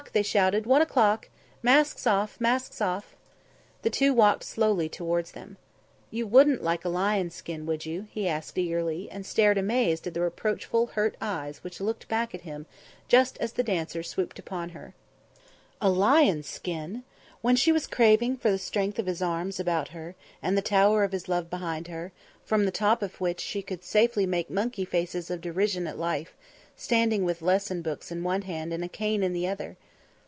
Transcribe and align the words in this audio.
they 0.13 0.23
shouted. 0.23 0.65
"One 0.65 0.81
o'clock. 0.81 1.29
Masks 1.63 2.05
off; 2.05 2.41
masks 2.41 2.81
off!" 2.81 3.15
The 3.83 3.89
two 3.89 4.13
walked 4.13 4.43
slowly 4.43 4.89
towards 4.89 5.31
them. 5.31 5.55
"You 6.09 6.27
would 6.27 6.59
like 6.59 6.83
a 6.83 6.89
lion's 6.89 7.33
skin, 7.35 7.65
wouldn't 7.65 7.85
you?" 7.85 8.07
he 8.09 8.27
asked 8.27 8.57
eagerly, 8.57 9.07
and 9.09 9.25
stared 9.25 9.57
amazed 9.57 10.07
at 10.07 10.13
the 10.13 10.19
reproachful, 10.19 10.87
hurt 10.87 11.15
eyes 11.21 11.63
which 11.63 11.79
looked 11.79 12.09
back 12.09 12.35
at 12.35 12.41
him 12.41 12.65
just 13.07 13.37
as 13.37 13.53
the 13.53 13.63
dancers 13.63 14.09
swooped 14.09 14.37
upon 14.37 14.69
her. 14.69 14.93
A 15.79 15.89
lion's 15.89 16.47
skin! 16.49 17.03
When 17.41 17.55
she 17.55 17.71
was 17.71 17.87
craving 17.87 18.35
for 18.37 18.51
the 18.51 18.57
strength 18.57 18.99
of 18.99 19.05
his 19.05 19.21
arms 19.21 19.61
about 19.61 19.89
her, 19.89 20.15
and 20.41 20.57
the 20.57 20.61
tower 20.63 21.05
of 21.05 21.13
his 21.13 21.29
love 21.29 21.49
behind 21.49 21.87
her, 21.87 22.11
from 22.43 22.65
the 22.65 22.71
top 22.71 23.01
of 23.01 23.21
which 23.21 23.39
she 23.39 23.61
could 23.61 23.83
safely 23.85 24.25
make 24.25 24.49
monkey 24.49 24.83
faces 24.83 25.29
of 25.31 25.39
derision 25.41 25.87
at 25.87 25.97
Life, 25.97 26.33
standing 26.75 27.23
with 27.23 27.41
lesson 27.43 27.81
books 27.81 28.11
in 28.11 28.23
one 28.25 28.41
hand 28.41 28.73
and 28.73 28.83
a 28.83 28.89
cane 28.89 29.23
in 29.23 29.31
the 29.31 29.47
other. 29.47 29.77